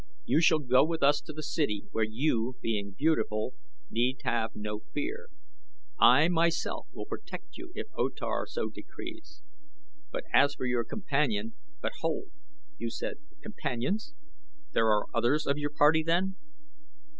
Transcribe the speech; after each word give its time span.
You 0.25 0.41
shall 0.41 0.57
go 0.57 0.83
with 0.83 1.03
us 1.03 1.21
to 1.21 1.31
the 1.31 1.43
city, 1.43 1.85
where 1.91 2.03
you, 2.03 2.57
being 2.59 2.95
beautiful, 2.97 3.53
need 3.91 4.17
have 4.23 4.55
no 4.55 4.79
fear. 4.95 5.27
I, 5.99 6.27
myself, 6.27 6.87
will 6.91 7.05
protect 7.05 7.55
you 7.55 7.71
if 7.75 7.85
O 7.95 8.09
Tar 8.09 8.47
so 8.47 8.69
decrees. 8.69 9.43
And 10.11 10.23
as 10.33 10.55
for 10.55 10.65
your 10.65 10.83
companion 10.85 11.53
but 11.81 11.91
hold! 11.99 12.31
You 12.79 12.89
said 12.89 13.19
'companions' 13.43 14.15
there 14.71 14.87
are 14.87 15.05
others 15.13 15.45
of 15.45 15.59
your 15.59 15.69
party 15.69 16.01
then?" 16.01 16.35